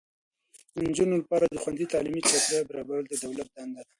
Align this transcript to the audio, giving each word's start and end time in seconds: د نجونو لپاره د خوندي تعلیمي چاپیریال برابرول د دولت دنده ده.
د 0.73 0.75
نجونو 0.87 1.13
لپاره 1.21 1.45
د 1.47 1.55
خوندي 1.63 1.85
تعلیمي 1.93 2.21
چاپیریال 2.29 2.65
برابرول 2.69 3.05
د 3.07 3.13
دولت 3.23 3.47
دنده 3.55 3.81
ده. 3.85 3.89